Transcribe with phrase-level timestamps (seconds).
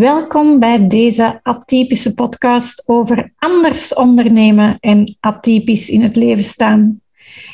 [0.00, 7.00] Welkom bij deze atypische podcast over anders ondernemen en atypisch in het leven staan.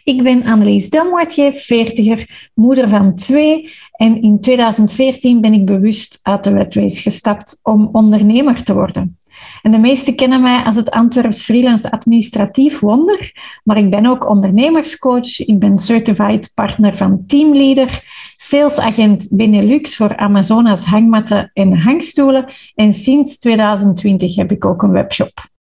[0.07, 6.45] Ik ben Annelies Delmoitier, veertiger, moeder van twee en in 2014 ben ik bewust uit
[6.45, 9.17] de Red Race gestapt om ondernemer te worden.
[9.63, 13.35] En de meesten kennen mij als het Antwerps freelance administratief wonder,
[13.65, 18.03] maar ik ben ook ondernemerscoach, ik ben certified partner van Teamleader,
[18.37, 25.55] salesagent Benelux voor Amazonas hangmatten en hangstoelen en sinds 2020 heb ik ook een webshop.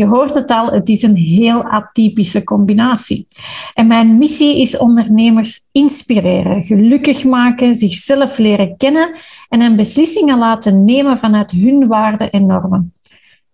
[0.00, 3.26] Je hoort het al, het is een heel atypische combinatie.
[3.74, 9.16] En mijn missie is ondernemers inspireren, gelukkig maken, zichzelf leren kennen
[9.48, 12.94] en een beslissingen laten nemen vanuit hun waarden en normen.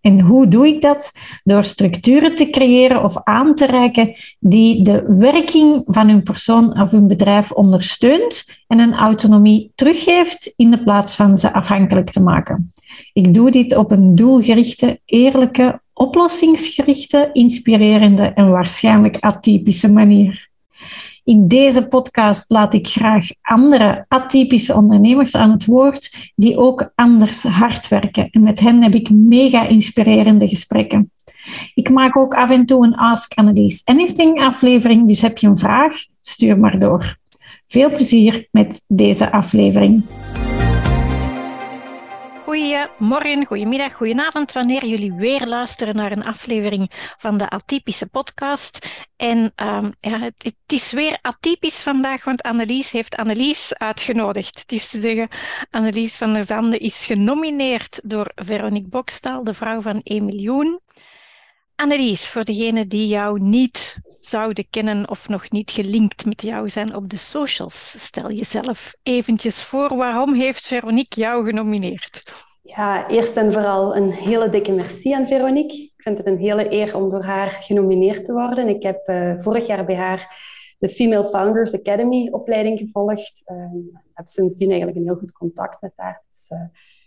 [0.01, 1.12] En hoe doe ik dat?
[1.45, 6.90] Door structuren te creëren of aan te reiken die de werking van hun persoon of
[6.90, 12.73] hun bedrijf ondersteunt en een autonomie teruggeeft in de plaats van ze afhankelijk te maken.
[13.12, 20.49] Ik doe dit op een doelgerichte, eerlijke, oplossingsgerichte, inspirerende en waarschijnlijk atypische manier.
[21.25, 27.43] In deze podcast laat ik graag andere atypische ondernemers aan het woord die ook anders
[27.43, 28.29] hard werken.
[28.30, 31.11] En met hen heb ik mega inspirerende gesprekken.
[31.74, 35.59] Ik maak ook af en toe een Ask Annelies Anything aflevering, dus heb je een
[35.59, 37.17] vraag, stuur maar door.
[37.67, 40.05] Veel plezier met deze aflevering.
[42.47, 48.89] Goedemorgen, goedemiddag, goedenavond, wanneer jullie weer luisteren naar een aflevering van de Atypische podcast.
[49.16, 54.61] En um, ja, het, het, is weer atypisch vandaag, want Annelies heeft Annelies uitgenodigd.
[54.61, 55.30] Het is te zeggen,
[55.71, 60.80] Annelies van der Zande is genomineerd door Veronique Bokstal, de vrouw van 1 miljoen.
[61.77, 66.94] Annelies, voor degenen die jou niet zouden kennen of nog niet gelinkt met jou zijn
[66.94, 69.97] op de socials, stel jezelf eventjes voor.
[69.97, 72.33] Waarom heeft Veronique jou genomineerd?
[72.62, 75.77] Ja, eerst en vooral een hele dikke merci aan Veronique.
[75.77, 78.69] Ik vind het een hele eer om door haar genomineerd te worden.
[78.69, 80.45] Ik heb uh, vorig jaar bij haar
[80.79, 83.43] de Female Founders Academy opleiding gevolgd.
[83.47, 83.56] Uh,
[84.15, 86.23] heb sindsdien eigenlijk een heel goed contact met haar.
[86.53, 86.61] Uh,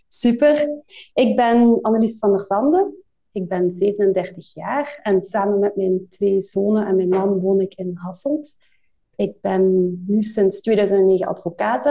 [0.08, 0.82] super.
[1.14, 2.92] Ik ben Annelies van der Zande.
[3.32, 7.74] Ik ben 37 jaar en samen met mijn twee zonen en mijn man woon ik
[7.74, 8.58] in Hasselt.
[9.16, 11.86] Ik ben nu sinds 2009 advocaat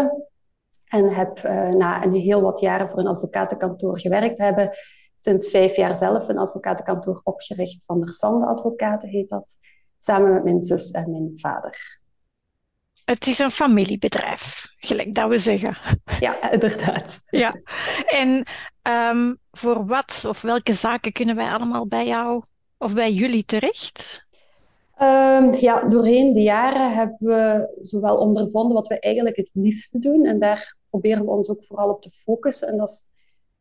[0.86, 4.70] en heb uh, na een heel wat jaren voor een advocatenkantoor gewerkt hebben,
[5.16, 7.84] sinds vijf jaar zelf een advocatenkantoor opgericht.
[7.86, 9.56] Van der Sande Advocaten heet dat,
[10.00, 12.00] samen met mijn zus en mijn vader.
[13.06, 15.78] Het is een familiebedrijf, gelijk dat we zeggen.
[16.20, 17.22] Ja, inderdaad.
[17.26, 17.62] Ja.
[18.06, 18.46] En
[18.90, 22.44] um, voor wat of welke zaken kunnen wij allemaal bij jou
[22.78, 24.28] of bij jullie terecht?
[25.02, 30.26] Um, ja, doorheen de jaren hebben we zowel ondervonden wat we eigenlijk het liefste doen.
[30.26, 32.68] En daar proberen we ons ook vooral op te focussen.
[32.68, 33.10] En dat is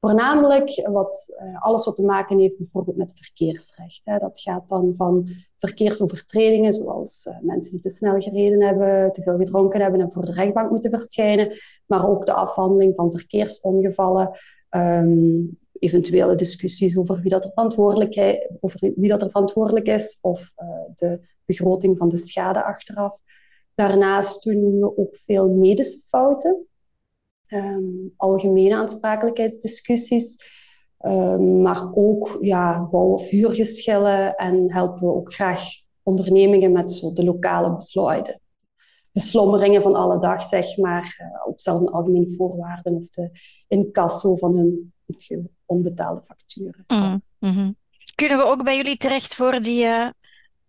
[0.01, 4.01] voornamelijk wat, uh, alles wat te maken heeft bijvoorbeeld met verkeersrecht.
[4.05, 4.19] Hè.
[4.19, 5.29] Dat gaat dan van
[5.59, 10.25] verkeersovertredingen, zoals uh, mensen die te snel gereden hebben, te veel gedronken hebben en voor
[10.25, 14.39] de rechtbank moeten verschijnen, maar ook de afhandeling van verkeersongevallen,
[14.71, 18.15] um, eventuele discussies over wie dat er verantwoordelijk,
[18.97, 23.17] wie dat er verantwoordelijk is of uh, de begroting van de schade achteraf.
[23.75, 26.67] Daarnaast doen we ook veel medische fouten
[27.49, 30.47] um, algemene aansprakelijkheidsdiscussies,
[31.01, 35.63] um, maar ook ja, bouw- of huurgeschillen en helpen we ook graag
[36.03, 38.41] ondernemingen met zo de lokale besluiten.
[39.13, 43.31] Beslommeringen van alle dag, zeg maar, uh, op zelfde algemene voorwaarden of de
[43.69, 44.93] incasso van hun
[45.67, 46.85] onbetaalde facturen.
[46.87, 47.77] Mm -hmm.
[48.15, 50.09] Kunnen we ook bij jullie terecht voor die uh,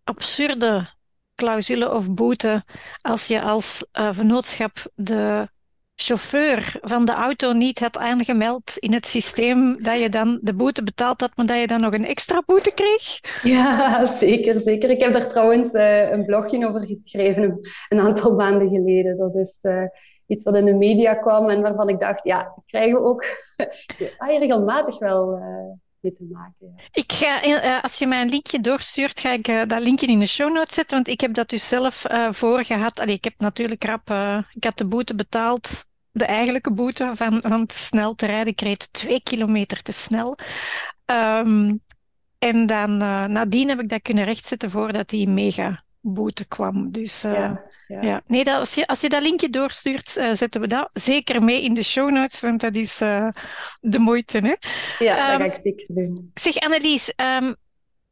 [0.04, 0.90] absurde
[1.36, 2.64] clausule of boete
[3.02, 5.50] als je als uh, vennootschap de
[6.02, 10.84] chauffeur van de auto niet had aangemeld in het systeem, dat je dan de boete
[10.84, 13.20] betaald had, maar dat je dan nog een extra boete kreeg?
[13.44, 14.90] Ja, zeker, zeker.
[14.90, 17.60] Ik heb daar trouwens uh, een blogje over geschreven
[17.90, 19.18] een aantal maanden geleden.
[19.18, 19.84] Dat is uh,
[20.28, 23.26] iets wat in de media kwam en waarvan ik dacht, ja, krijgen we ook
[24.40, 25.38] regelmatig wel...
[25.38, 26.76] Uh, te maken.
[26.92, 30.54] Ik ga, als je mij een linkje doorstuurt, ga ik dat linkje in de show
[30.54, 33.08] notes zetten, want ik heb dat dus zelf voor gehad.
[33.08, 34.10] Ik heb natuurlijk rap,
[34.54, 38.54] ik had de boete betaald de eigenlijke boete van, van te snel te rijden.
[38.54, 40.38] Ik reed twee kilometer te snel.
[41.06, 41.82] Um,
[42.40, 46.92] en dan uh, nadien heb ik dat kunnen rechtzetten voordat die mega boete kwam.
[46.92, 48.02] Dus uh, ja, ja.
[48.02, 51.44] ja, Nee, dat, als, je, als je dat linkje doorstuurt, uh, zetten we dat zeker
[51.44, 52.98] mee in de show notes, want dat is
[53.80, 54.38] de moeite.
[54.38, 54.56] Hè?
[55.06, 56.32] Ja, um, dat ga ik zeker doen.
[56.34, 57.56] Zeg Annelies, um,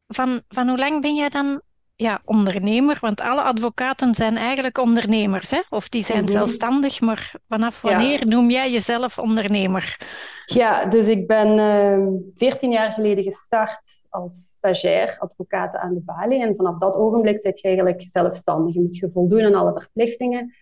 [0.06, 1.62] van, van hoe lang ben jij dan
[2.00, 2.98] ja, ondernemer?
[3.00, 5.60] Want alle advocaten zijn eigenlijk ondernemers, hè?
[5.68, 9.96] Of die zijn zelfstandig, maar vanaf wanneer noem jij jezelf ondernemer?
[10.44, 16.42] Ja, dus ik ben ehm 14 jaar geleden gestart als stagiair advocaat aan de balie.
[16.42, 18.74] En vanaf dat ogenblik zit je eigenlijk zelfstandig.
[18.74, 20.54] Je moet je voldoen aan alle verplichtingen.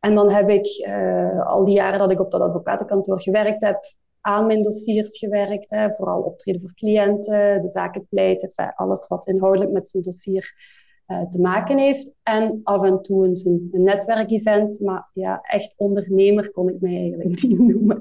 [0.00, 3.94] En dan heb ik eh, al die jaren dat ik op dat advocatenkantoor gewerkt heb,
[4.20, 5.70] aan mijn dossiers gewerkt.
[5.70, 10.54] Hè, vooral optreden voor cliënten, de zaken pleiten, alles wat inhoudelijk met zo'n dossier
[11.06, 12.12] te maken heeft.
[12.22, 14.80] En af en toe eens een, een netwerkevent.
[14.80, 18.00] Maar ja, echt ondernemer kon ik mij eigenlijk niet noemen.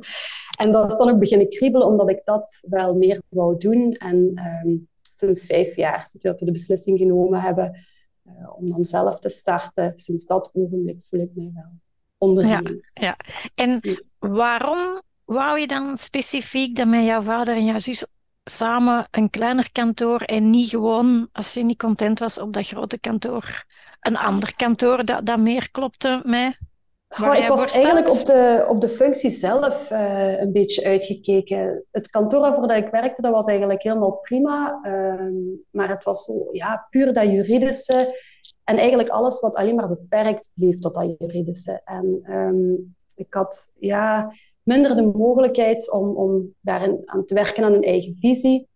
[0.57, 3.93] En dat is dan ook beginnen kriebelen, omdat ik dat wel meer wou doen.
[3.93, 4.75] En ehm,
[5.17, 7.85] sinds vijf jaar, sinds we de beslissing genomen hebben
[8.23, 11.71] eh, om dan zelf te starten, sinds dat ogenblik voel ik mij wel
[12.17, 12.89] ondernemer.
[12.93, 13.15] Ja, ja.
[13.55, 13.79] En
[14.19, 18.05] waarom wou je dan specifiek dat met jouw vader en jouw zus
[18.49, 22.99] samen een kleiner kantoor en niet gewoon, als je niet content was op dat grote
[22.99, 23.63] kantoor,
[24.01, 26.21] een ander kantoor dat, dat meer klopte
[27.07, 31.85] Goh, waar ik was eigenlijk op de, op de functie zelf eh, een beetje uitgekeken.
[31.91, 34.79] Het kantoor waarvoor dat ik werkte, dat was eigenlijk helemaal prima.
[34.83, 35.33] ehm,
[35.71, 38.23] maar het was zo, ja, puur dat juridische.
[38.63, 41.81] En eigenlijk alles wat alleen maar beperkt bleef tot dat juridische.
[41.85, 42.73] En ehm,
[43.15, 44.33] ik had ja,
[44.65, 48.67] minder de mogelijkheid om, om daarin aan te werken aan een eigen visie.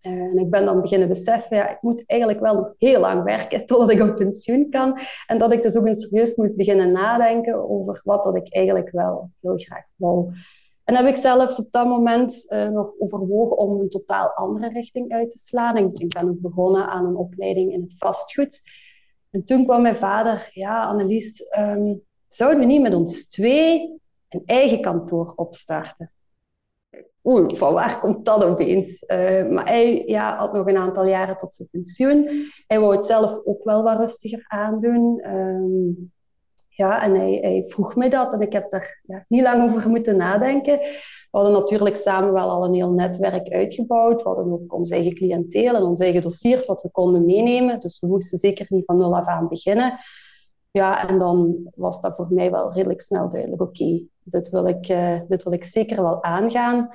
[0.00, 3.24] Eh, en ik ben dan beginnen beseffen, ja, ik moet eigenlijk wel nog heel lang
[3.24, 4.98] werken totdat ik op pensioen kan.
[5.26, 8.90] En dat ik dus ook eens serieus moest beginnen nadenken over wat dat ik eigenlijk
[8.90, 10.32] wel heel graag wou.
[10.84, 15.12] En heb ik zelfs op dat moment eh, nog overwogen om een totaal andere richting
[15.12, 15.76] uit te slaan.
[15.76, 18.62] Ik, ik ben ook begonnen aan een opleiding in het vastgoed.
[19.30, 21.94] En toen kwam mijn vader, ja, Annelies, ehm,
[22.26, 26.10] zouden we niet met ons twee een eigen kantoor opstarten?
[27.24, 29.02] Oeh, van waar komt dat opeens?
[29.06, 32.28] Uh, maar hij ja, had nog een aantal jaren tot zijn pensioen.
[32.66, 35.34] Hij wou het zelf ook wel wat rustiger aandoen.
[35.34, 36.12] Um,
[36.76, 40.16] ja, en hij, vroeg mij dat en ik heb daar ja, niet lang over moeten
[40.16, 40.78] nadenken.
[41.30, 44.22] We hadden natuurlijk samen wel al een heel netwerk uitgebouwd.
[44.22, 47.80] We hadden ook ons eigen cliënteel en onze eigen dossiers wat we konden meenemen.
[47.80, 49.98] Dus we moesten zeker niet van nul af aan beginnen.
[50.70, 53.62] Ja, en dan was dat voor mij wel redelijk snel duidelijk.
[53.62, 56.90] Oké, dit, wil ik, uh, dit wil ik zeker wel aangaan.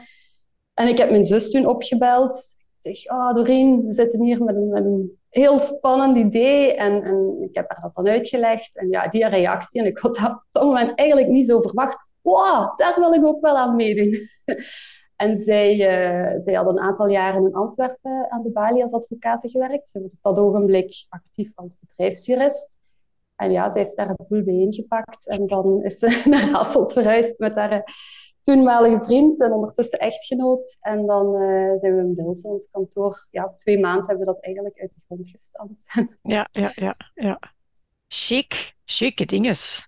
[0.73, 2.35] En ik heb mijn zus toen opgebeld.
[2.79, 6.75] Ik zeg, oh Doreen, we zitten hier met een, heel spannend idee.
[6.75, 8.77] En, en ik heb haar dat dan uitgelegd.
[8.77, 9.81] En ja, die reactie.
[9.81, 11.97] En ik had dat op dat moment eigenlijk niet zo verwacht.
[12.21, 14.19] Wow, daar wil ik ook wel aan meedoen.
[15.15, 19.51] en zij, uh, zij had een aantal jaren in Antwerpen aan de balie als advocaat
[19.51, 19.89] gewerkt.
[19.89, 22.79] Ze was op dat ogenblik actief als bedrijfsjurist.
[23.41, 25.27] En ja, ze heeft daar het boel bijeengepakt.
[25.27, 27.83] En dan is ze naar Hasselt verhuisd met haar
[28.41, 30.77] toenmalige vriend en ondertussen echtgenoot.
[30.81, 33.27] En dan uh, zijn we in Bilze, ons kantoor.
[33.29, 35.85] Ja, twee maanden hebben we dat eigenlijk uit de grond gestampt.
[36.21, 36.95] Ja, ja, ja.
[37.13, 37.39] ja.
[38.07, 39.87] Chic, chique dinges.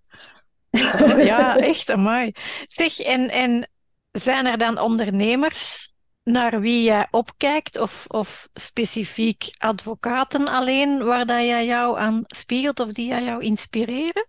[1.32, 2.32] ja, echt, amai.
[2.66, 3.70] Zeg, en, en
[4.12, 5.93] zijn er dan ondernemers
[6.24, 12.80] naar wie jij opkijkt of, of specifiek advocaten alleen waar dat jij jou aan spiegelt
[12.80, 14.26] of die jou inspireren?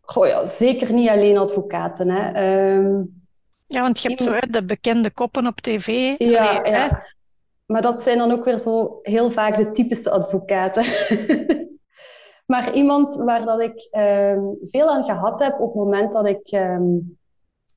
[0.00, 2.08] Goh ja, zeker niet alleen advocaten.
[2.08, 2.74] Hè.
[2.76, 3.24] Um,
[3.66, 6.14] ja, want je hebt zo hè, de bekende koppen op tv.
[6.18, 6.60] Ja, ja.
[6.62, 6.88] Hè?
[7.66, 10.84] maar dat zijn dan ook weer zo heel vaak de typische advocaten.
[12.52, 16.52] maar iemand waar dat ik um, veel aan gehad heb op het moment dat ik,
[16.52, 17.18] um,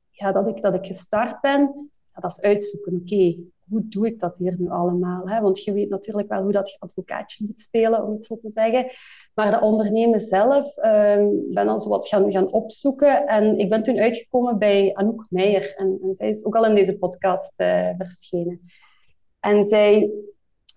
[0.09, 1.91] ja, dat ik, dat ik gestart ben,
[2.21, 3.01] dat is uitzoeken.
[3.01, 3.35] Oké,
[3.69, 5.29] hoe doe ik dat hier nu allemaal?
[5.29, 5.41] Hè?
[5.41, 8.51] Want je weet natuurlijk wel hoe dat je advocaatje moet spelen, om het zo te
[8.51, 8.91] zeggen.
[9.33, 13.27] Maar de ondernemen zelf, um, ben dan zo wat gaan, gaan opzoeken.
[13.27, 15.73] En ik ben toen uitgekomen bij Anouk Meijer.
[15.75, 18.61] En, en zij is ook al in deze podcast uh, verschenen.
[19.39, 20.11] En zij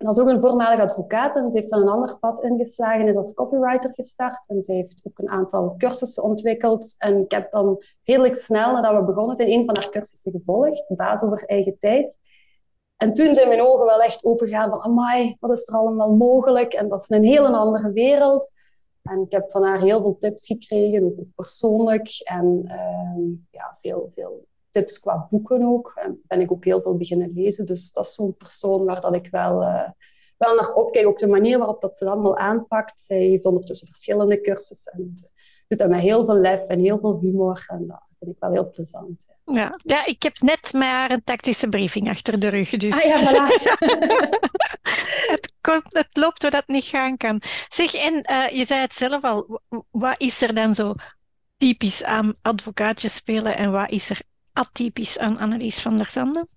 [0.04, 3.16] dat is ook een voormalig advocaat en ze heeft dan een ander pad ingeslagen, is
[3.16, 4.49] als copywriter gestart.
[4.49, 6.94] En ze heeft ook een aantal cursussen ontwikkeld.
[6.99, 10.85] En ik heb dan redelijk snel, nadat we begonnen zijn, een van haar cursussen gevolgd,
[10.88, 12.14] baas over eigen tijd.
[12.97, 16.73] En toen zijn mijn ogen wel echt opengegaan van, amai, wat is er allemaal mogelijk?
[16.73, 18.52] En dat is een hele andere wereld.
[19.02, 22.09] En ik heb van haar heel veel tips gekregen, ook persoonlijk.
[22.25, 25.93] En uh, ja, veel, veel tips qua boeken ook.
[25.95, 27.67] En ben ik ook heel veel beginnen lezen.
[27.67, 29.88] Dus dat is zo'n persoon waar dat ik wel, uh,
[30.37, 31.07] wel naar opkijk.
[31.07, 33.00] Ook de manier waarop dat ze dat allemaal aanpakt.
[33.00, 34.93] Zij heeft ondertussen verschillende cursussen.
[34.93, 35.14] En
[35.69, 37.64] doet dat met heel veel lef en heel veel humor.
[37.69, 39.25] En dat vind ik wel heel plezant.
[39.26, 39.33] Ja.
[39.55, 42.71] Ja, ja ik heb net met haar een tactische briefing achter de rug.
[42.71, 42.95] Dus...
[42.95, 43.62] Ah ja, voilà.
[45.35, 47.43] het, komt, het loopt waar dat niet gaan kan.
[47.69, 49.61] Zeg, en uh, je zei het zelf al.
[49.91, 50.95] Wat is er dan zo
[51.57, 54.21] typisch aan advocaatjes spelen en wat is er
[54.52, 56.49] atypisch aan Annelies van der Zanden?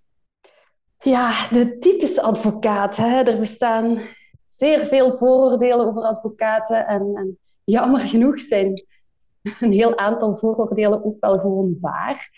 [0.99, 2.97] Ja, de typische advocaat.
[2.97, 3.21] Hè.
[3.21, 3.99] Er bestaan
[4.47, 6.87] zeer veel vooroordelen over advocaten.
[6.87, 8.85] En, en jammer genoeg zijn
[9.59, 12.29] een heel aantal vooroordelen ook wel gewoon waar.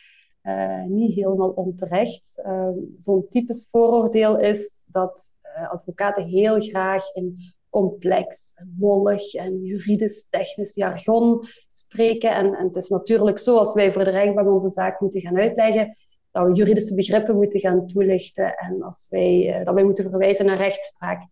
[0.44, 2.42] Uh, niet helemaal onterecht.
[2.46, 10.76] Uh, Zo'n typisch vooroordeel is dat uh, advocaten heel graag in complex wollig en juridisch-technisch
[10.76, 12.32] jargon spreken.
[12.32, 15.38] En, en, het is natuurlijk zo, als wij voor de rechtbank onze zaak moeten gaan
[15.38, 15.98] uitleggen,
[16.32, 20.58] dat we juridische begrippen moeten gaan toelichten en als wij, dat wij moeten verwijzen naar
[20.58, 21.28] rechtspraak.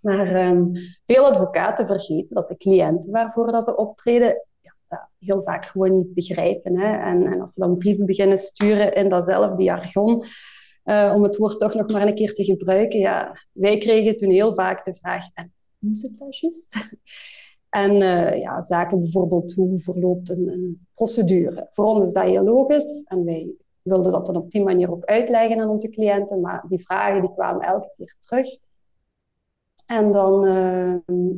[0.00, 0.72] Maar um,
[1.06, 4.44] veel advocaten vergeten dat de cliënten waarvoor dat ze optreden
[4.88, 6.78] dat heel vaak gewoon niet begrijpen.
[6.78, 6.96] Hè?
[6.96, 10.24] En, en, als ze dan brieven beginnen sturen in datzelfde jargon,
[10.90, 14.30] uh, om het woord toch nog maar een keer te gebruiken, ja, wij kregen toen
[14.30, 16.76] heel vaak de vraag, en hoe zit dat juist?
[17.70, 21.68] En uh, ja, zaken bijvoorbeeld, hoe verloopt een, een, procedure?
[21.72, 25.04] Voor ons is dat heel logisch en wij wilden dat dan op die manier ook
[25.04, 28.58] uitleggen aan onze cliënten, maar die vragen die kwamen elke keer terug.
[29.86, 30.94] En dan uh,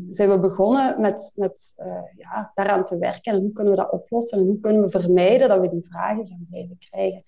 [0.08, 3.32] zijn we begonnen met, met uh, ja, daaraan te werken.
[3.32, 4.38] En hoe kunnen we dat oplossen?
[4.38, 7.22] En hoe kunnen we vermijden dat we die vragen gaan blijven krijgen?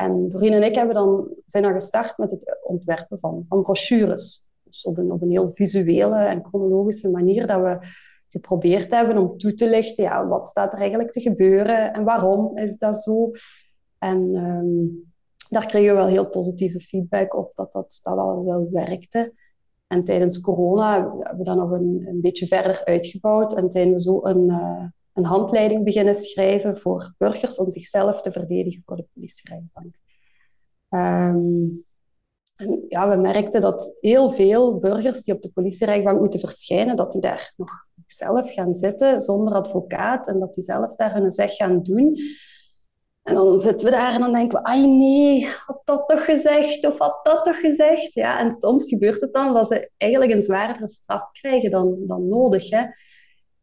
[0.00, 4.50] En Doreen en ik hebben dan, zijn dan gestart met het ontwerpen van, van brochures.
[4.62, 7.86] Dus op een, op een heel visuele en chronologische manier dat we
[8.28, 12.56] geprobeerd hebben om toe te lichten, ja, wat staat er eigenlijk te gebeuren en waarom
[12.56, 13.30] is dat zo?
[13.98, 15.12] En um,
[15.48, 19.32] daar kregen we wel heel positieve feedback op dat dat, dat wel, werkte.
[19.86, 24.00] En tijdens corona hebben we dat nog een, een beetje verder uitgebouwd en zijn we
[24.00, 24.84] zo een, uh,
[25.20, 29.94] een handleiding beginnen schrijven voor burgers om zichzelf te verdedigen voor de politierechtbank.
[30.88, 31.84] Um,
[32.56, 37.12] en ja, we merkten dat heel veel burgers die op de politierechtbank moeten verschijnen, dat
[37.12, 37.70] die daar nog
[38.06, 42.18] zelf gaan zitten zonder advocaat en dat die zelf daar hun zeg gaan doen.
[43.22, 46.86] En dan zitten we daar en dan denken we, ai nee, had dat toch gezegd
[46.86, 48.14] of had dat toch gezegd?
[48.14, 52.28] Ja, en soms gebeurt het dan dat ze eigenlijk een zwaardere straf krijgen dan, dan
[52.28, 52.70] nodig.
[52.70, 52.84] Hè?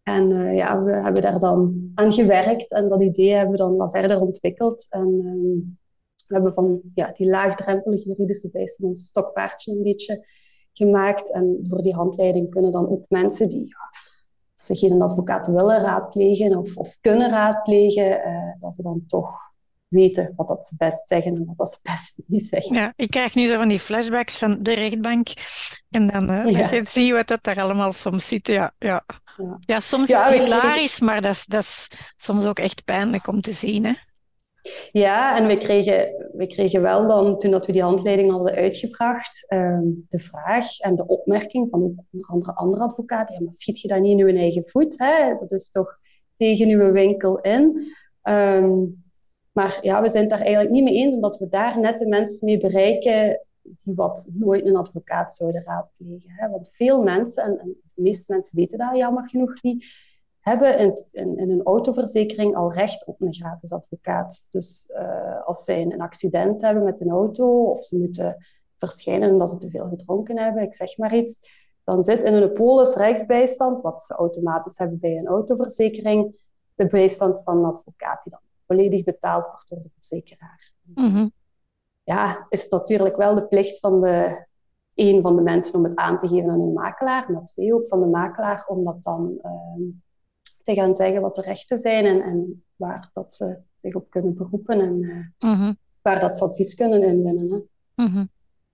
[0.07, 3.75] En uh, ja, we hebben daar dan aan gewerkt en dat idee hebben we dan
[3.75, 4.87] wat verder ontwikkeld.
[4.89, 5.77] En um,
[6.27, 10.27] we hebben van ja, die laagdrempelige juridische bijstand een stokpaardje een beetje
[10.73, 11.31] gemaakt.
[11.31, 13.89] En voor die handleiding kunnen dan ook mensen die ja,
[14.53, 19.29] ze geen advocaat willen raadplegen of, of kunnen raadplegen, uh, dat ze dan toch
[19.87, 22.75] weten wat dat ze best zeggen en wat dat ze best niet zeggen.
[22.75, 25.27] Ja, ik krijg nu zo van die flashbacks van de rechtbank
[25.89, 26.85] en dan uh, ja.
[26.85, 28.47] zie je wat dat daar allemaal soms zit.
[28.47, 29.05] Ja, ja.
[29.37, 29.57] Ja.
[29.59, 33.27] ja soms ja, is het hilarisch, maar dat is, dat is soms ook echt pijnlijk
[33.27, 33.85] om te zien.
[33.85, 33.93] Hè?
[34.91, 39.45] Ja, en we kregen, we kregen wel dan, toen dat we die handleiding hadden uitgebracht,
[39.49, 39.79] uh,
[40.09, 43.99] de vraag en de opmerking van onder andere andere advocaten, ja, maar schiet je dat
[43.99, 44.95] niet in je eigen voet?
[44.97, 45.35] Hè?
[45.39, 45.97] Dat is toch
[46.37, 47.81] tegen uw winkel in?
[48.23, 49.05] Um,
[49.51, 52.07] maar ja, we zijn het daar eigenlijk niet mee eens, omdat we daar net de
[52.07, 53.46] mensen mee bereiken
[53.83, 56.31] die wat nooit een advocaat zouden raadplegen.
[56.31, 56.49] Hè?
[56.49, 59.85] Want veel mensen, en, de meeste mensen weten dat jammer genoeg niet,
[60.39, 64.47] hebben in, in, in, een autoverzekering al recht op een gratis advocaat.
[64.49, 68.45] Dus uh, als zij een accident hebben met een auto of ze moeten
[68.77, 71.39] verschijnen omdat ze te veel gedronken hebben, ik zeg maar iets,
[71.83, 76.45] dan zit in hun polis rechtsbijstand, wat ze automatisch hebben bij een autoverzekering,
[76.75, 80.73] de bijstand van een advocaat die dan volledig betaald wordt door de verzekeraar.
[80.83, 81.31] Mm-hmm.
[82.07, 84.45] Ja, is het natuurlijk wel de plicht van de,
[84.95, 87.87] een van de mensen om het aan te geven aan een makelaar, maar twee ook
[87.87, 89.87] van de makelaar om dat dan uh,
[90.63, 94.35] te gaan zeggen wat de rechten zijn en, en, waar dat ze zich op kunnen
[94.35, 95.77] beroepen en uh, mm-hmm.
[96.01, 97.49] waar dat ze advies kunnen inwinnen.
[97.51, 98.03] Hè.
[98.03, 98.29] Mm-hmm.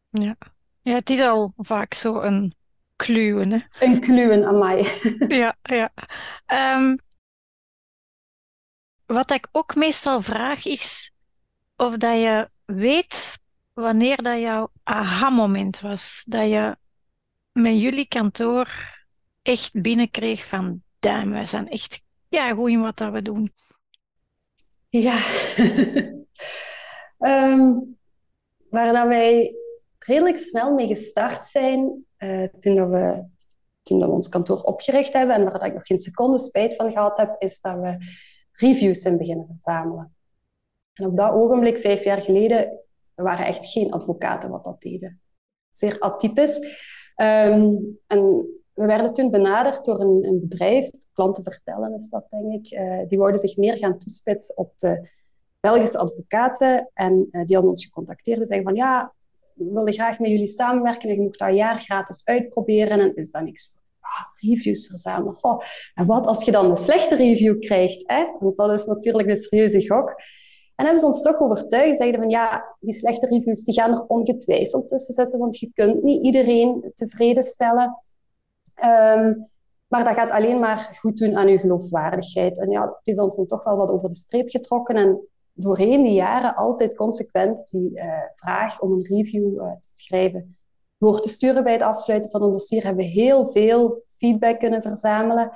[0.10, 0.36] Ja.
[0.82, 2.56] ja, het is al vaak zo een
[2.96, 3.52] kluwen.
[3.52, 3.60] Hè?
[3.80, 4.88] Een kluwen, aan mij.
[5.42, 5.92] ja, ja.
[6.78, 6.98] Um,
[9.06, 11.12] wat ik ook meestal vraag is
[11.76, 13.40] of dat je weet
[13.74, 16.24] wanneer dat jouw aha-moment was.
[16.28, 16.78] Dat je
[17.52, 18.70] met jullie kantoor
[19.42, 23.54] echt binnenkreeg van damn, wij zijn echt ja, goed in wat dat we doen.
[24.90, 25.18] Ja,
[27.18, 27.98] um,
[28.70, 29.56] waar dat wij
[30.00, 33.26] redelijk snel mee gestart zijn, uh, toen, dat we,
[33.84, 36.92] toen dat ons kantoor opgericht hebben en waar dat ik nog geen seconde spijt van
[36.92, 37.98] gehad heb, is dat we
[38.52, 40.13] reviews zijn beginnen verzamelen.
[40.94, 42.80] En op dat ogenblik, vijf jaar geleden,
[43.16, 45.22] waren echt geen advocaten wat dat deden.
[45.72, 46.58] Zeer atypisch.
[47.16, 52.54] Um, en we werden toen benaderd door een, een, bedrijf, klanten vertellen is dat denk
[52.54, 55.10] ik, uh, die wouden zich meer gaan toespitsen op de
[55.60, 56.90] Belgische advocaten.
[56.94, 59.14] En uh, die hadden ons gecontacteerd en zeggen van ja,
[59.54, 63.18] we willen graag met jullie samenwerken en je moet dat jaar gratis uitproberen en het
[63.18, 65.38] is dan niks voor oh, reviews verzamelen.
[65.94, 68.04] En wat als je dan een slechte review krijgt?
[68.06, 68.26] Hè?
[68.40, 70.16] Want dat is natuurlijk een serieuze gok.
[70.76, 71.98] En hebben ze ons toch overtuigd.
[71.98, 76.04] Zeiden van ja, die slechte reviews die gaan er ongetwijfeld tussen zitten, want je kunt
[76.04, 78.04] niet iedereen tevreden stellen.
[78.76, 79.34] Ehm,
[79.88, 82.60] maar dat gaat alleen maar goed doen aan je geloofwaardigheid.
[82.60, 84.96] En ja, die hebben ons dan toch wel wat over de streep getrokken.
[84.96, 90.58] En doorheen die jaren altijd consequent die uh, vraag om een review uh, te schrijven
[91.04, 94.82] door te sturen bij het afsluiten van een dossier, hebben we heel veel feedback kunnen
[94.82, 95.52] verzamelen.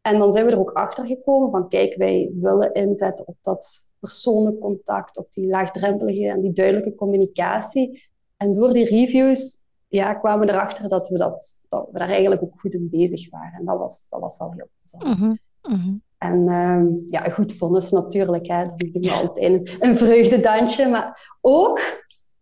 [0.00, 3.90] En dan zijn we er ook achter gekomen van, kijk, wij willen inzetten op dat
[4.06, 8.08] persoonlijk contact, op die laagdrempelige en die duidelijke communicatie.
[8.36, 12.42] En door die reviews ja, kwamen we erachter dat we, dat, dat we daar eigenlijk
[12.42, 13.58] ook goed in bezig waren.
[13.58, 15.20] En dat was, dat was wel heel plezant.
[15.20, 16.02] Mm -hmm.
[16.18, 18.64] En uh, ja, goed vonnis natuurlijk, hè.
[18.76, 20.88] dat altijd een, een vreugdedansje.
[20.88, 21.80] Maar ook,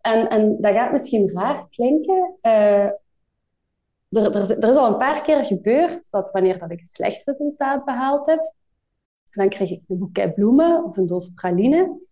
[0.00, 5.22] en, en dat gaat misschien raar klinken, uh, er, er, er, is al een paar
[5.22, 8.52] keer gebeurd dat wanneer dat ik een slecht resultaat behaald heb,
[9.34, 12.02] dan kreeg ik een boeket bloemen of een doos praline.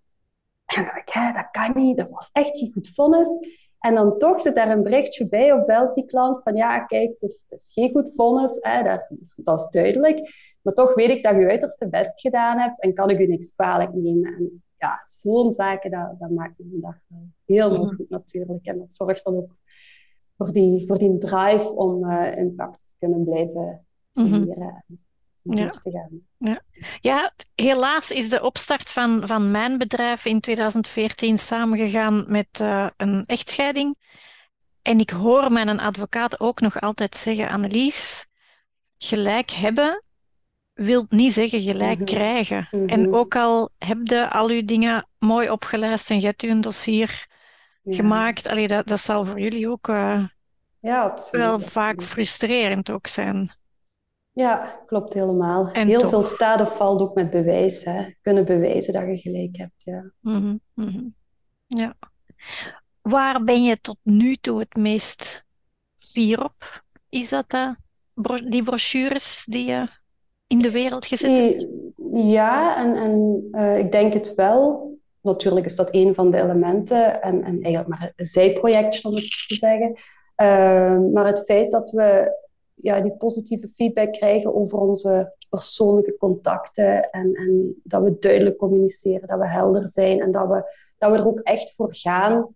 [0.64, 3.38] En dan dacht ik, dat kan niet, dat was echt geen goed vonnis.
[3.78, 7.10] En dan toch zit daar een berichtje bij of belt die klant van ja, kijk,
[7.10, 10.20] het is, het is geen goed vonnis, hè, dat, dat, is duidelijk.
[10.62, 13.54] Maar toch weet ik dat je uiterste best gedaan hebt en kan ik u niks
[13.54, 14.34] kwalijk nemen.
[14.34, 18.66] En ja, zo'n zaken, dat, dat maakt mijn dag wel heel mm goed natuurlijk.
[18.66, 19.56] En dat zorgt dan ook
[20.36, 24.84] voor die, voor die drive om uh, impact te kunnen blijven creëren.
[24.86, 25.10] Mm
[25.42, 25.70] ja.
[25.70, 26.20] te gaan.
[26.38, 26.62] Ja.
[27.00, 33.24] ja, helaas is de opstart van, van mijn bedrijf in 2014 samengegaan met uh, een
[33.26, 33.96] echtscheiding.
[34.82, 38.26] En ik hoor mijn advocaat ook nog altijd zeggen, Annelies,
[38.98, 40.02] gelijk hebben
[40.74, 42.04] wil niet zeggen gelijk mhm.
[42.04, 42.68] krijgen.
[42.86, 43.14] En mhm.
[43.14, 47.26] ook al heb je al uw dingen mooi opgelijst en je hebt u een dossier
[47.84, 50.24] gemaakt, allee, dat, dat zal voor jullie ook uh,
[50.80, 53.50] ja, absoluut, wel vaak frustrerend ook zijn.
[54.32, 55.68] Ja, klopt helemaal.
[55.68, 57.84] Heel veel staat of valt ook met bewijs.
[57.84, 58.04] Hè.
[58.20, 59.72] Kunnen bewijzen dat je gelijk hebt.
[59.76, 60.10] Ja.
[60.20, 61.14] Mm -hmm.
[61.66, 61.94] ja.
[63.02, 65.44] Waar ben je tot nu toe het meest
[65.96, 66.82] fier op?
[67.08, 67.76] Is dat de,
[68.48, 69.88] die brochures die je
[70.46, 71.66] in de wereld gezet hebt?
[72.10, 74.90] Ja, en, en uh, ik denk het wel.
[75.20, 79.24] Natuurlijk is dat een van de elementen en, en eigenlijk maar een zijprojectje om het
[79.24, 79.88] zo te zeggen.
[80.36, 82.40] Uh, maar het feit dat we
[82.82, 87.10] ja, die positieve feedback krijgen over onze persoonlijke contacten.
[87.10, 91.16] En, en dat we duidelijk communiceren, dat we helder zijn en dat we, dat we
[91.16, 92.54] er ook echt voor gaan.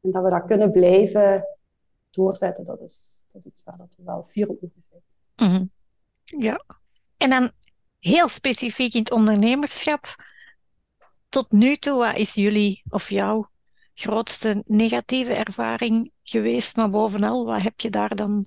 [0.00, 1.46] En dat we dat kunnen blijven
[2.10, 2.64] doorzetten.
[2.64, 5.50] Dat is, dat is iets waar dat we wel fier op moeten zijn.
[5.50, 5.64] Mhm.
[6.42, 6.64] Ja.
[7.16, 7.50] En dan
[7.98, 10.14] heel specifiek in het ondernemerschap.
[11.28, 13.48] Tot nu toe, wat is jullie of jouw
[13.94, 16.76] grootste negatieve ervaring geweest?
[16.76, 18.46] Maar bovenal, wat heb je daar dan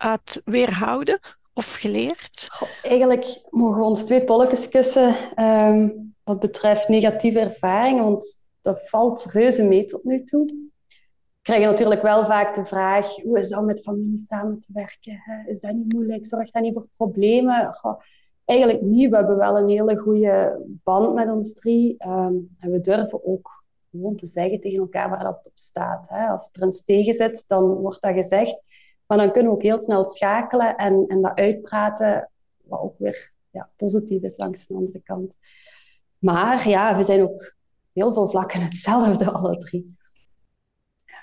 [0.00, 1.20] uit weerhouden
[1.52, 2.48] of geleerd?
[2.82, 9.24] eigenlijk mogen we ons twee polletjes kussen um, wat betreft negatieve ervaringen, want dat valt
[9.24, 10.44] reuze mee tot nu toe.
[11.40, 15.44] We krijgen natuurlijk wel vaak de vraag, hoe is dat met familie samen te werken?
[15.46, 16.26] Is dat niet moeilijk?
[16.26, 17.78] Zorgt dat niet voor problemen?
[18.44, 19.10] Eigenlijk niet.
[19.10, 22.06] We hebben wel een hele goede band met ons drie.
[22.06, 26.08] Um, en we durven ook gewoon te zeggen tegen elkaar waar dat op staat.
[26.08, 26.26] Hè.
[26.26, 28.62] Als er iets tegen zit, dan wordt dat gezegd.
[29.10, 32.30] Maar dan kunnen we ook heel snel schakelen en, en dat uitpraten,
[32.62, 35.36] wat ook weer ja, positief is langs de andere kant.
[36.18, 37.54] Maar ja, we zijn ook
[37.92, 39.96] heel veel vlakken hetzelfde, alle drie.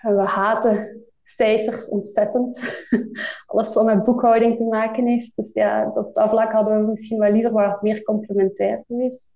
[0.02, 2.60] We haten cijfers ontzettend.
[3.46, 5.36] Alles wat met boekhouding te maken heeft.
[5.36, 9.32] Dus ja, op dat vlak hadden we misschien wel liever wat meer complementair geweest.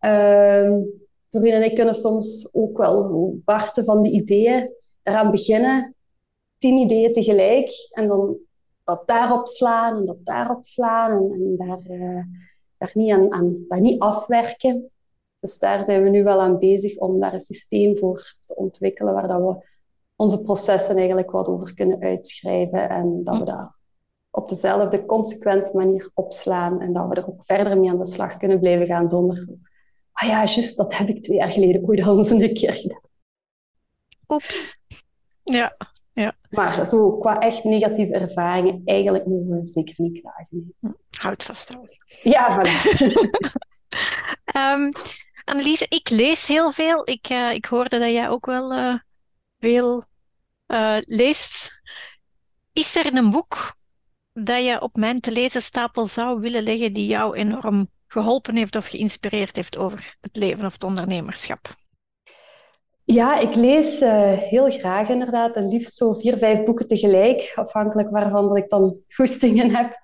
[0.00, 0.90] Um,
[1.28, 5.94] Doreen en ik kunnen soms ook wel barsten van de ideeën, eraan beginnen
[6.62, 8.36] tien ideeën tegelijk en dan
[8.84, 12.24] dat daarop slaan en dat daarop slaan en, en daar, uh,
[12.78, 14.90] daar, niet aan, aan, daar niet afwerken.
[15.40, 19.14] Dus daar zijn we nu wel aan bezig om daar een systeem voor te ontwikkelen
[19.14, 19.66] waar dat we
[20.16, 23.74] onze processen eigenlijk wat over kunnen uitschrijven en dat we daar
[24.30, 28.36] op dezelfde consequente manier opslaan en dat we er ook verder mee aan de slag
[28.36, 29.52] kunnen blijven gaan zonder zo,
[30.12, 33.02] ah ja, juist, dat heb ik twee jaar geleden ooit al eens een keer gedaan.
[34.28, 34.78] Oeps.
[35.42, 35.76] Ja,
[36.12, 36.32] ja.
[36.50, 40.74] Maar zo qua echt negatieve ervaringen, eigenlijk mogen we zeker niet klagen.
[40.80, 41.96] Hm, houd vast, houden.
[42.22, 43.00] Ja, voilà.
[44.56, 44.92] um,
[45.44, 47.08] Annelies, ik lees heel veel.
[47.08, 48.94] Ik, uh, ik hoorde dat jij ook wel uh,
[49.58, 50.04] veel
[50.66, 51.80] uh, leest.
[52.72, 53.76] Is er een boek
[54.32, 58.76] dat je op mijn te lezen stapel zou willen leggen die jou enorm geholpen heeft
[58.76, 61.80] of geïnspireerd heeft over het leven of het ondernemerschap?
[63.04, 65.56] Ja, ik lees uh, heel graag inderdaad.
[65.56, 70.00] En liefst zo vier, vijf boeken tegelijk, afhankelijk waarvan dat ik dan goestingen heb.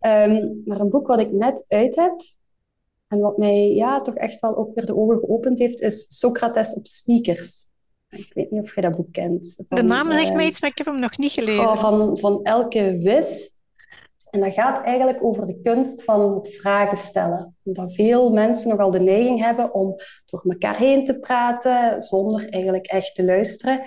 [0.00, 2.22] Um, maar een boek wat ik net uit heb,
[3.08, 6.74] En wat mij ja, toch echt wel ook weer de ogen geopend heeft, is Socrates
[6.74, 7.66] op sneakers.
[8.08, 9.62] Ik weet niet of je dat boek kent.
[9.68, 11.78] Van, de naam zegt uh, mij iets, maar ik heb hem nog niet gelezen.
[11.78, 13.60] Van, van Elke Wis.
[14.32, 17.56] En dat gaat eigenlijk over de kunst van het vragen stellen.
[17.62, 22.86] Dat veel mensen nogal de neiging hebben om door elkaar heen te praten, zonder eigenlijk
[22.86, 23.82] echt te luisteren.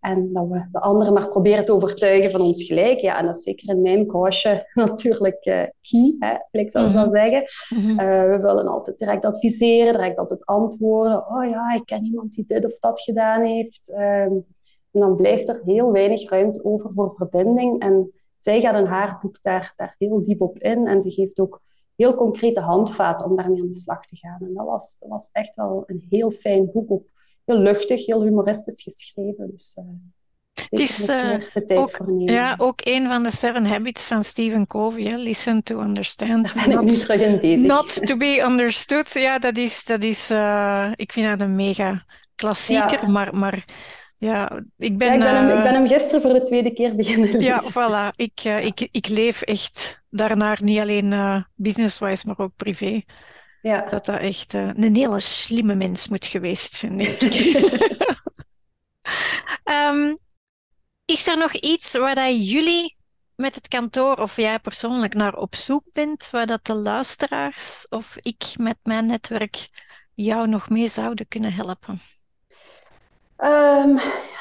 [0.00, 2.98] En dat we de anderen maar proberen te overtuigen van ons gelijk.
[2.98, 6.94] Ja, en dat is zeker in mijn branche natuurlijk uh, key, hè, ik zou mm
[6.94, 7.08] -hmm.
[7.08, 7.44] zeggen.
[7.68, 8.00] Mm -hmm.
[8.00, 11.28] uh, we willen altijd direct adviseren, direct altijd antwoorden.
[11.28, 13.94] Oh ja, ik ken iemand die dit of dat gedaan heeft.
[13.98, 14.46] Um,
[14.92, 17.82] en dan blijft er heel weinig ruimte over voor verbinding.
[17.82, 20.86] En zij gaat in haar boek daar, daar heel diep op in.
[20.86, 21.60] En ze geeft ook
[21.96, 24.38] heel concrete handvaten om daarmee aan de slag te gaan.
[24.40, 26.90] En dat was, dat was echt wel een heel fijn boek.
[26.90, 27.08] Ook
[27.44, 29.50] heel luchtig, heel humoristisch geschreven.
[29.50, 29.84] Dus, uh,
[30.70, 35.16] het is uh, ook, ja, ook een van de Seven Habits van Stephen Covey.
[35.16, 36.54] Listen to understand.
[36.54, 37.66] Daar ben not, ik nu terug in bezig.
[37.66, 39.12] Not to be understood.
[39.12, 39.84] Ja, dat is...
[39.84, 43.00] Dat is uh, ik vind dat een mega klassieker.
[43.00, 43.08] Ja.
[43.08, 43.64] Maar, maar
[44.20, 45.08] ja, ik ben...
[45.08, 47.42] Ja, ik, ben hem, ik ben hem gisteren voor de tweede keer beginnen lezen.
[47.42, 48.16] Ja, voilà.
[48.16, 53.00] Ik, ik, ik leef echt daarnaar, niet alleen business-wise, maar ook privé.
[53.62, 53.80] Ja.
[53.80, 57.54] Dat dat echt uh, een hele slimme mens moet geweest zijn, denk ik.
[59.64, 60.18] um,
[61.14, 62.96] is er nog iets waar dat jullie
[63.34, 68.16] met het kantoor of jij persoonlijk naar op zoek bent, waar dat de luisteraars of
[68.20, 69.68] ik met mijn netwerk
[70.14, 72.00] jou nog mee zouden kunnen helpen?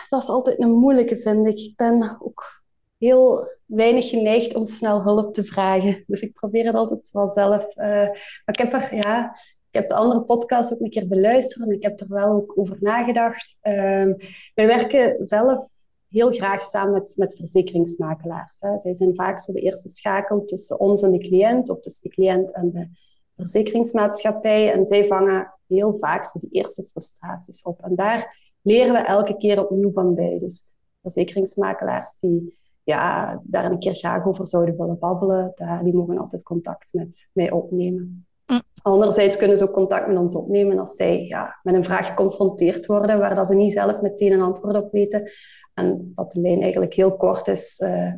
[0.10, 1.60] Dat is altijd een moeilijke, vind ik.
[1.60, 2.62] Ik ben ook
[2.98, 6.04] heel weinig geneigd om snel hulp te vragen.
[6.08, 7.64] Dus ik probeer het altijd wel zelf.
[7.76, 9.30] Uh, maar ik heb er, ja,
[9.70, 12.58] ik heb de andere podcast ook een keer beluisterd en ik heb er wel ook
[12.58, 13.58] over nagedacht.
[13.64, 14.14] Uh,
[14.54, 15.68] wij werken zelf
[16.10, 18.60] heel graag samen met, met verzekeringsmakelaars.
[18.60, 18.78] Hè.
[18.78, 22.16] Zij zijn vaak zo de eerste schakel tussen ons en de cliënt, of tussen de
[22.16, 22.90] cliënt en de
[23.36, 24.74] verzekeringsmaatschappij.
[24.74, 27.82] En zij vangen heel vaak zo die eerste frustraties op.
[27.82, 30.40] En daar leren we elke keer opnieuw van bij.
[30.40, 36.18] Dus verzekeringsmakelaars die ja, daar een keer graag over zouden willen babbelen, daar, die mogen
[36.18, 38.26] altijd contact met mij opnemen.
[38.46, 38.62] Mm.
[38.82, 42.86] Anderzijds kunnen ze ook contact met ons opnemen als zij ja, met een vraag geconfronteerd
[42.86, 45.32] worden waar dat ze niet zelf meteen een antwoord op weten.
[45.74, 48.14] En dat de lijn eigenlijk heel kort is uh,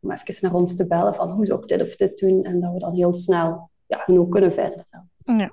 [0.00, 2.60] om even naar ons te bellen van hoe zou ik dit of dit doen en
[2.60, 4.84] dat we dan heel snel ja, genoeg kunnen verder.
[4.90, 5.52] Ja, ja.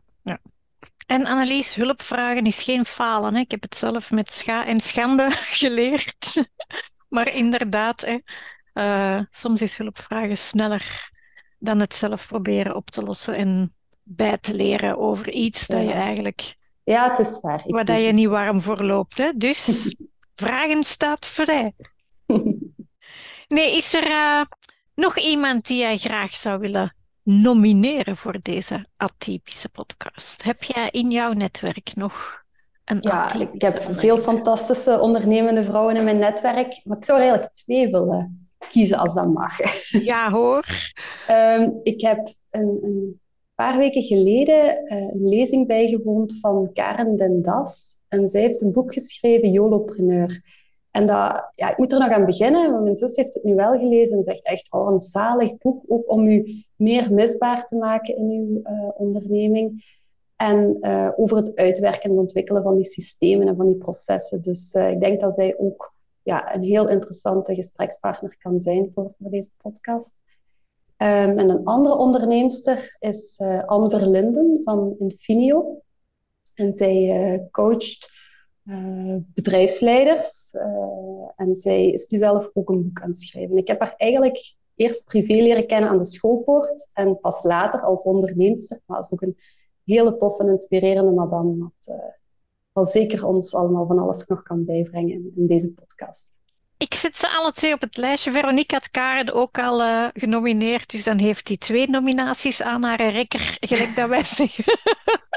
[1.06, 3.34] En Annelies, hulpvragen is geen falen.
[3.34, 3.40] Hè?
[3.40, 6.50] Ik heb het zelf met scha en schande geleerd.
[7.16, 8.18] maar inderdaad, hè,
[8.74, 11.12] uh, soms is hulpvragen sneller
[11.60, 15.76] dan het zelf proberen op te lossen en bij te leren over iets ja.
[15.76, 16.56] dat je eigenlijk.
[16.84, 17.64] Ja, het is waar.
[17.66, 19.18] Waar dat je niet warm voor loopt.
[19.18, 19.32] Hè?
[19.36, 19.94] Dus
[20.36, 21.74] vragen staat vrij.
[23.48, 24.46] nee, is er uh,
[24.96, 26.96] nog iemand die jij graag zou willen
[27.40, 30.44] nomineren voor deze atypische podcast?
[30.44, 32.44] Heb jij in jouw netwerk nog
[32.86, 37.24] een Ja, ik heb veel fantastische ondernemende vrouwen in mijn netwerk, maar ik zou er
[37.24, 39.58] eigenlijk twee willen kiezen als dat mag.
[39.90, 40.66] Ja hoor.
[41.30, 43.20] um, ik heb een, een,
[43.56, 47.96] paar weken geleden uh, een lezing bijgewoond van Karen Den Das.
[48.08, 50.42] En zij heeft een boek geschreven, Jolopreneur.
[50.92, 53.80] En dat, ja, ik moet er nog aan beginnen, mijn zus heeft het nu wel
[53.80, 58.18] gelezen en zegt echt, oh, een zalig boek, ook om u meer misbaar te maken
[58.18, 60.00] in uw uh, onderneming.
[60.36, 64.42] En uh, over het uitwerken en ontwikkelen van die systemen en van die processen.
[64.42, 69.12] Dus uh, ik denk dat zij ook ja, een heel interessante gesprekspartner kan zijn voor,
[69.20, 70.16] voor deze podcast.
[70.98, 75.82] Um, en een andere onderneemster is Anne Verlinden van Infinio.
[76.54, 78.21] En zij coacht
[78.66, 80.52] uh, bedrijfsleiders.
[81.36, 83.58] en zij is nu zelf ook een boek aan het schrijven.
[83.58, 86.90] Ik heb haar eigenlijk eerst privé leren kennen aan de schoolpoort.
[86.94, 88.82] En pas later als onderneemster.
[88.86, 89.38] Maar is ook een
[89.84, 91.58] hele toffe en inspirerende madame.
[91.58, 91.98] Wat,
[92.72, 96.34] wat zeker ons allemaal van alles nog kan bijbrengen in deze podcast.
[96.82, 98.32] Ik zet ze alle twee op het lijstje.
[98.32, 103.10] Veronique had Karen ook al uh, genomineerd, dus dan heeft hij twee nominaties aan haar
[103.10, 104.64] rekker, gelijk dat wij zeggen.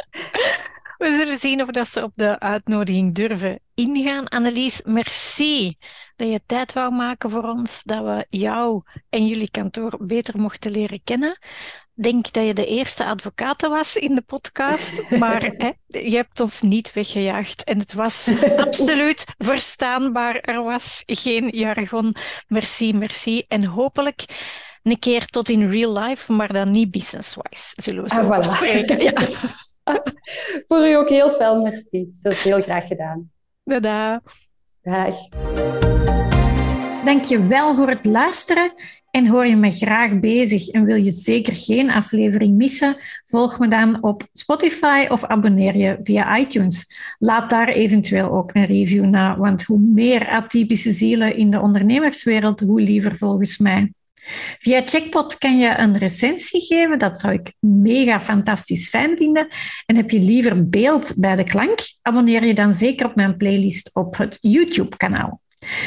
[1.04, 4.28] We zullen zien of dat ze op de uitnodiging durven ingaan.
[4.28, 5.76] Annelies, merci
[6.16, 10.70] dat je tijd wou maken voor ons, dat we jou en jullie kantoor beter mochten
[10.70, 11.38] leren kennen
[11.94, 16.62] denk dat je de eerste advocaat was in de podcast, maar hè, je hebt ons
[16.62, 17.64] niet weggejaagd.
[17.64, 20.40] En het was absoluut verstaanbaar.
[20.40, 22.14] Er was geen jargon.
[22.48, 23.44] Merci, merci.
[23.48, 24.24] En hopelijk
[24.82, 28.48] een keer tot in real life, maar dan niet business-wise, zullen we zo ah, voilà.
[28.48, 29.02] spreken.
[29.02, 29.12] Ja.
[30.66, 32.14] Voor u ook heel veel merci.
[32.20, 33.30] Dat is heel graag gedaan.
[33.64, 34.22] Dada.
[34.82, 35.28] Dag.
[37.04, 38.72] Dank je wel voor het luisteren.
[39.10, 42.96] En hoor je me graag bezig en wil je zeker geen aflevering missen?
[43.24, 46.94] Volg me dan op Spotify of abonneer je via iTunes.
[47.18, 52.60] Laat daar eventueel ook een review na, want hoe meer atypische zielen in de ondernemerswereld,
[52.60, 53.92] hoe liever volgens mij.
[54.58, 56.98] Via Checkpot kan je een recensie geven.
[56.98, 59.48] Dat zou ik mega fantastisch fijn vinden.
[59.87, 61.78] En heb je liever beeld bij de klank?
[62.02, 65.42] Abonneer je dan zeker op mijn playlist op het YouTube-kanaal.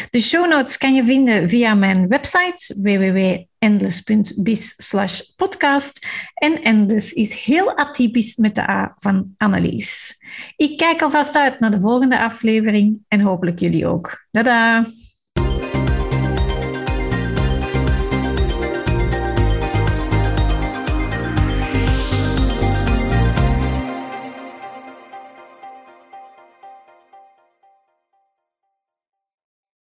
[0.10, 6.08] De show notes kan je vinden via mijn website www.endless.biz podcast.
[6.34, 10.19] En Endless is heel atypisch met de A van Annelies.
[10.56, 14.28] Ik kijk alvast uit naar de volgende aflevering en hopelijk jullie ook.
[14.32, 14.86] Tada!